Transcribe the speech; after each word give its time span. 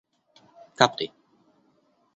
kapti 0.79 1.05